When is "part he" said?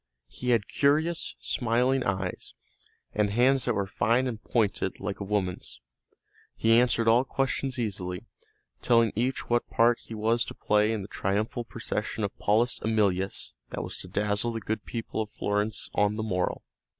9.69-10.15